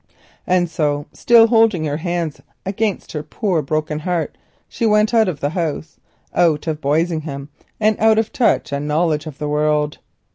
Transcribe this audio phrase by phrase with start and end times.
[0.47, 4.35] And so, still holding her hands against her poor broken heart,
[4.67, 5.99] she went out of the house,
[6.33, 9.99] out of Boisingham and of touch and knowledge of the world.